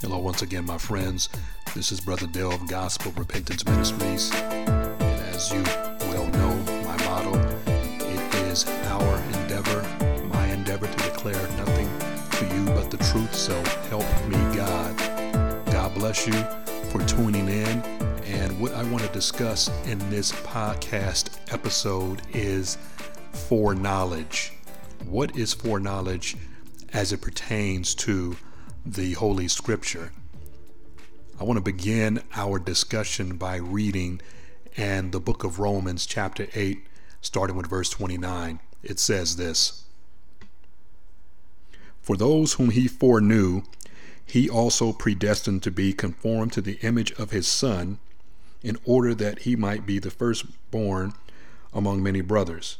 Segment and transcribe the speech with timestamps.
[0.00, 1.28] Hello, once again, my friends.
[1.74, 4.32] This is Brother Dale of Gospel Repentance Ministries.
[4.32, 5.60] And as you
[6.08, 6.54] well know,
[6.84, 7.36] my motto
[7.66, 9.82] it is our endeavor,
[10.28, 11.88] my endeavor to declare nothing
[12.30, 13.34] to you but the truth.
[13.34, 14.96] So help me, God.
[15.72, 16.44] God bless you
[16.92, 17.82] for tuning in.
[18.24, 22.78] And what I want to discuss in this podcast episode is
[23.32, 24.52] foreknowledge.
[25.06, 26.36] What is foreknowledge
[26.92, 28.36] as it pertains to
[28.84, 30.12] the Holy Scripture.
[31.40, 34.20] I want to begin our discussion by reading
[34.76, 36.86] and the book of Romans, chapter 8,
[37.20, 38.60] starting with verse 29.
[38.82, 39.84] It says this
[42.00, 43.62] For those whom he foreknew,
[44.24, 47.98] he also predestined to be conformed to the image of his Son,
[48.62, 51.12] in order that he might be the firstborn
[51.72, 52.78] among many brothers.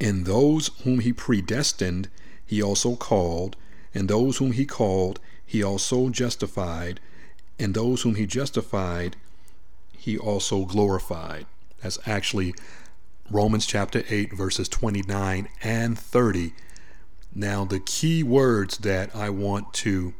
[0.00, 2.08] And those whom he predestined,
[2.46, 3.56] he also called
[3.98, 7.00] and those whom he called, he also justified.
[7.58, 9.16] And those whom he justified,
[9.90, 11.46] he also glorified.
[11.82, 12.54] That's actually
[13.28, 16.54] Romans chapter 8, verses 29 and 30.
[17.34, 20.14] Now, the key words that I want to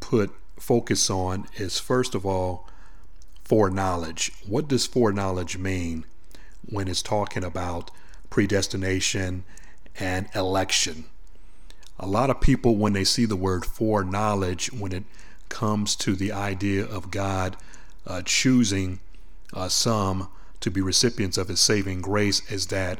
[0.00, 2.66] put focus on is first of all,
[3.44, 4.32] foreknowledge.
[4.46, 6.06] What does foreknowledge mean
[6.64, 7.90] when it's talking about
[8.30, 9.44] predestination
[10.00, 11.04] and election?
[12.02, 15.04] A lot of people, when they see the word foreknowledge, when it
[15.48, 17.56] comes to the idea of God
[18.06, 18.98] uh, choosing
[19.54, 20.28] uh, some
[20.60, 22.98] to be recipients of his saving grace, is that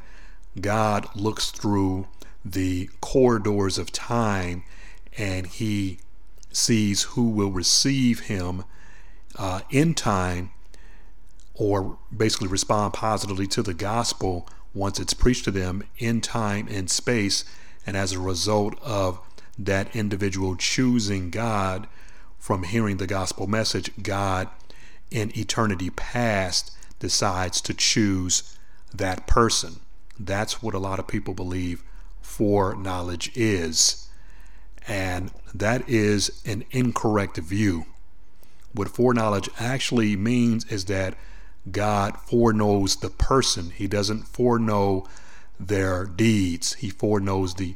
[0.60, 2.06] God looks through
[2.44, 4.62] the corridors of time
[5.18, 5.98] and he
[6.52, 8.64] sees who will receive him
[9.36, 10.50] uh, in time
[11.54, 16.90] or basically respond positively to the gospel once it's preached to them in time and
[16.90, 17.44] space
[17.86, 19.18] and as a result of
[19.58, 21.86] that individual choosing God
[22.38, 24.48] from hearing the gospel message, God
[25.10, 28.56] in eternity past decides to choose
[28.94, 29.80] that person.
[30.18, 31.82] That's what a lot of people believe
[32.20, 34.08] foreknowledge is.
[34.88, 37.86] And that is an incorrect view.
[38.72, 41.14] What foreknowledge actually means is that
[41.70, 43.70] God foreknows the person.
[43.70, 45.04] He doesn't foreknow
[45.68, 46.74] their deeds.
[46.74, 47.74] He foreknows the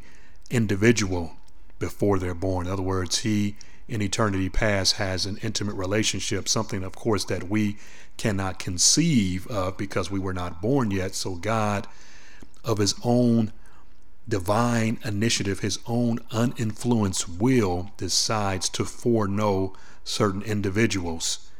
[0.50, 1.32] individual
[1.78, 2.66] before they're born.
[2.66, 3.56] In other words, He
[3.88, 7.76] in eternity past has an intimate relationship, something, of course, that we
[8.16, 11.14] cannot conceive of because we were not born yet.
[11.14, 11.86] So, God,
[12.64, 13.52] of His own
[14.28, 21.50] divine initiative, His own uninfluenced will, decides to foreknow certain individuals.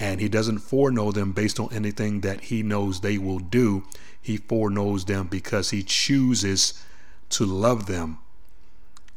[0.00, 3.84] And He doesn't foreknow them based on anything that He knows they will do.
[4.20, 6.82] He foreknows them because he chooses
[7.30, 8.18] to love them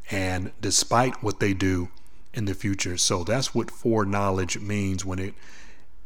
[0.09, 1.89] and despite what they do
[2.33, 2.97] in the future.
[2.97, 5.33] So that's what foreknowledge means when it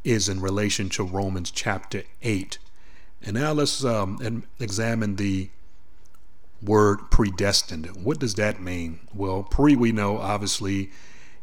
[0.04, 2.58] is in relation to Romans chapter 8.
[3.22, 5.50] And now let's um, examine the
[6.62, 7.88] word predestined.
[8.04, 9.00] What does that mean?
[9.14, 10.92] Well, pre, we know obviously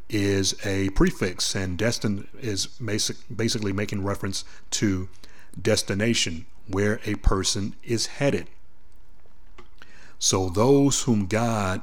[0.08, 5.08] is a prefix, and destined is basic, basically making reference to
[5.60, 8.48] destination where a person is headed.
[10.18, 11.82] So those whom God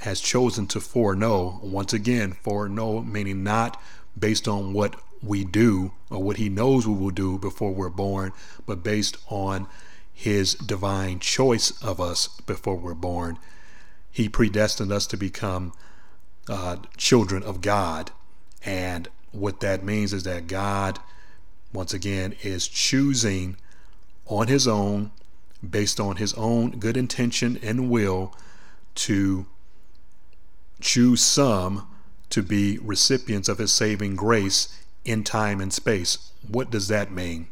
[0.00, 3.80] has chosen to foreknow, once again, foreknow meaning not
[4.18, 8.32] based on what we do or what he knows we will do before we're born,
[8.66, 9.68] but based on
[10.12, 13.38] his divine choice of us before we're born.
[14.10, 15.72] He predestined us to become
[16.48, 18.10] uh, children of God.
[18.64, 20.98] And what that means is that God
[21.72, 23.56] once again, is choosing
[24.26, 25.10] on his own,
[25.68, 28.34] based on his own good intention and will,
[28.94, 29.46] to
[30.80, 31.88] choose some
[32.28, 36.32] to be recipients of his saving grace in time and space.
[36.46, 37.48] What does that mean?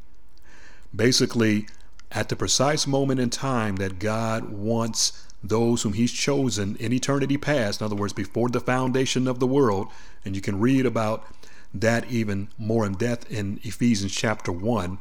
[0.94, 1.66] Basically,
[2.12, 7.36] at the precise moment in time that God wants those whom He's chosen in eternity
[7.36, 9.88] past, in other words, before the foundation of the world,
[10.24, 11.24] and you can read about
[11.72, 14.98] that even more in depth in Ephesians chapter 1.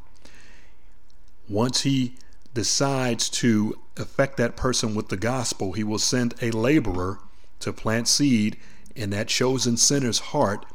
[1.50, 2.13] Once he
[2.53, 7.19] decides to affect that person with the gospel, he will send a laborer
[7.59, 8.56] to plant seed
[8.95, 10.65] in that chosen sinner's heart,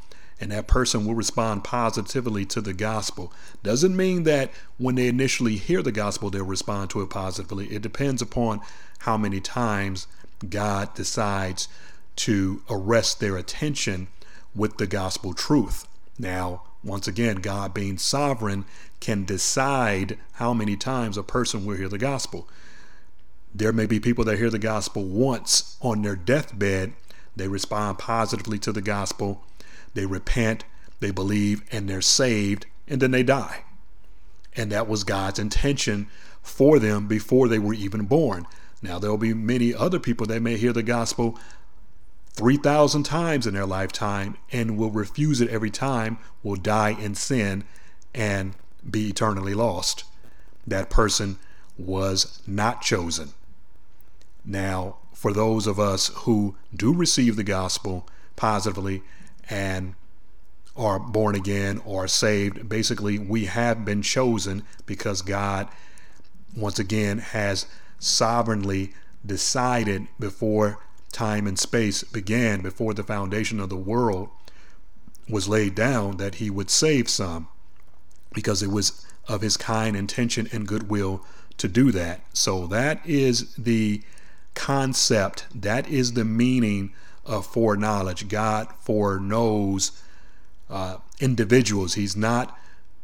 [0.44, 3.32] and that person will respond positively to the gospel.
[3.62, 7.68] Doesn't mean that when they initially hear the gospel, they'll respond to it positively.
[7.68, 8.60] It depends upon
[8.98, 10.06] how many times
[10.46, 11.66] God decides
[12.16, 14.08] to arrest their attention
[14.54, 15.88] with the gospel truth.
[16.18, 18.66] Now, once again, God being sovereign
[19.00, 22.46] can decide how many times a person will hear the gospel.
[23.54, 26.92] There may be people that hear the gospel once on their deathbed
[27.36, 29.42] they respond positively to the gospel,
[29.94, 30.64] they repent,
[31.00, 33.64] they believe, and they're saved, and then they die.
[34.56, 36.08] And that was God's intention
[36.42, 38.46] for them before they were even born.
[38.82, 41.38] Now, there'll be many other people that may hear the gospel
[42.34, 47.64] 3,000 times in their lifetime and will refuse it every time, will die in sin,
[48.14, 48.54] and
[48.88, 50.04] be eternally lost.
[50.66, 51.38] That person
[51.78, 53.30] was not chosen.
[54.44, 58.06] Now, for those of us who do receive the gospel
[58.36, 59.02] positively
[59.50, 59.94] and
[60.76, 65.68] are born again or saved, basically, we have been chosen because God,
[66.56, 67.66] once again, has
[67.98, 68.92] sovereignly
[69.24, 70.78] decided before
[71.12, 74.28] time and space began, before the foundation of the world
[75.28, 77.48] was laid down, that He would save some
[78.32, 81.24] because it was of His kind intention and goodwill
[81.56, 82.20] to do that.
[82.32, 84.02] So that is the
[84.54, 86.92] concept, that is the meaning
[87.26, 88.28] of foreknowledge.
[88.28, 89.92] God foreknows
[90.68, 91.94] uh, individuals.
[91.94, 92.58] He's not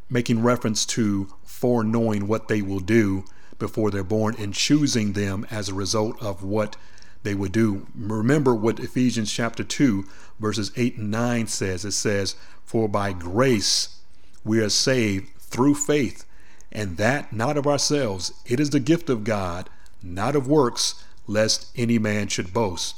[0.09, 3.25] making reference to foreknowing what they will do
[3.59, 6.77] before they're born and choosing them as a result of what
[7.23, 7.87] they would do.
[7.95, 10.05] Remember what Ephesians chapter 2,
[10.39, 11.85] verses 8 and 9 says.
[11.85, 12.35] It says,
[12.65, 14.01] For by grace
[14.43, 16.25] we are saved through faith,
[16.73, 18.33] and that not of ourselves.
[18.47, 19.69] It is the gift of God,
[20.03, 22.97] not of works, lest any man should boast.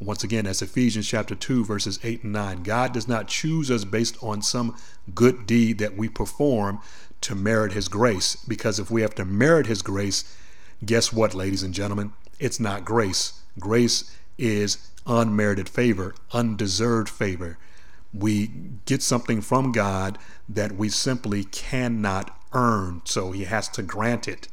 [0.00, 2.62] Once again, that's Ephesians chapter 2, verses 8 and 9.
[2.62, 4.74] God does not choose us based on some
[5.14, 6.80] good deed that we perform
[7.20, 8.34] to merit His grace.
[8.34, 10.36] Because if we have to merit His grace,
[10.82, 12.14] guess what, ladies and gentlemen?
[12.38, 13.42] It's not grace.
[13.58, 17.58] Grace is unmerited favor, undeserved favor.
[18.14, 18.50] We
[18.86, 20.16] get something from God
[20.48, 23.02] that we simply cannot earn.
[23.04, 24.48] So He has to grant it.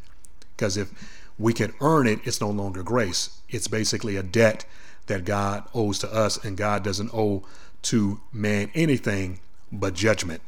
[0.58, 0.92] Because if
[1.40, 3.40] we can earn it, it's no longer grace.
[3.48, 4.66] It's basically a debt
[5.08, 7.44] that God owes to us, and God doesn't owe
[7.84, 9.40] to man anything
[9.72, 10.42] but judgment.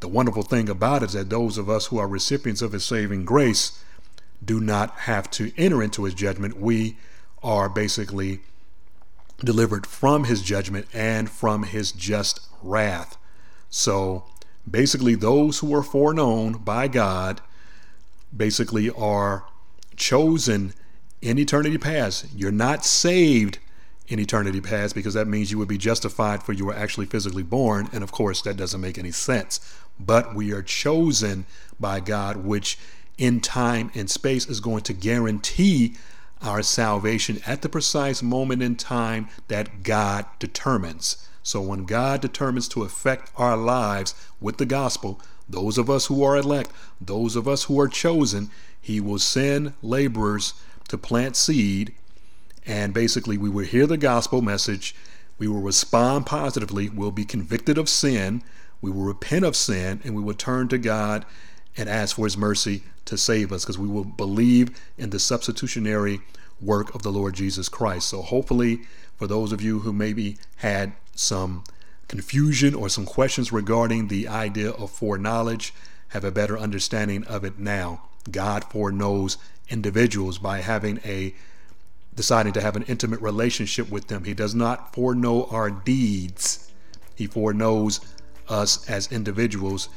[0.00, 2.84] The wonderful thing about it is that those of us who are recipients of His
[2.84, 3.82] saving grace
[4.42, 6.58] do not have to enter into His judgment.
[6.58, 6.96] We
[7.42, 8.40] are basically
[9.44, 13.18] delivered from His judgment and from His just wrath.
[13.68, 14.24] So
[14.68, 17.40] basically, those who are foreknown by God
[18.34, 19.44] basically are
[19.96, 20.72] chosen
[21.22, 22.26] in eternity past.
[22.34, 23.58] You're not saved
[24.08, 27.42] in eternity past because that means you would be justified for you were actually physically
[27.42, 27.88] born.
[27.92, 29.60] And of course, that doesn't make any sense.
[29.98, 31.46] But we are chosen
[31.78, 32.78] by God, which
[33.18, 35.94] in time and space is going to guarantee
[36.42, 41.28] our salvation at the precise moment in time that God determines.
[41.42, 46.22] So when God determines to affect our lives with the gospel, those of us who
[46.22, 46.70] are elect,
[47.00, 48.50] those of us who are chosen,
[48.80, 50.54] He will send laborers
[50.90, 51.94] to plant seed.
[52.66, 54.94] And basically, we will hear the gospel message.
[55.38, 56.88] We will respond positively.
[56.88, 58.42] We'll be convicted of sin.
[58.82, 61.24] We will repent of sin and we will turn to God
[61.76, 66.20] and ask for his mercy to save us because we will believe in the substitutionary
[66.60, 68.08] work of the Lord Jesus Christ.
[68.08, 68.82] So, hopefully,
[69.16, 71.64] for those of you who maybe had some
[72.08, 75.72] confusion or some questions regarding the idea of foreknowledge,
[76.08, 78.02] have a better understanding of it now.
[78.30, 79.38] God foreknows
[79.68, 81.34] individuals by having a
[82.14, 84.24] deciding to have an intimate relationship with them.
[84.24, 86.70] He does not foreknow our deeds.
[87.14, 88.00] He foreknows
[88.48, 89.88] us as individuals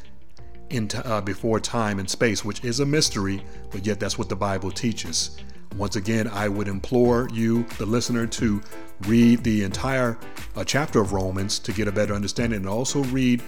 [0.70, 4.30] in t- uh, before time and space, which is a mystery, but yet that's what
[4.30, 5.38] the Bible teaches.
[5.76, 8.62] Once again, I would implore you, the listener, to
[9.02, 10.18] read the entire
[10.56, 13.42] uh, chapter of Romans to get a better understanding and also read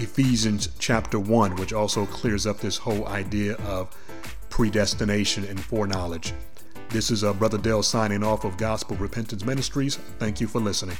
[0.00, 3.94] Ephesians chapter 1, which also clears up this whole idea of
[4.48, 6.32] predestination and foreknowledge.
[6.88, 9.96] This is uh, Brother Dale signing off of Gospel Repentance Ministries.
[10.18, 10.96] Thank you for listening.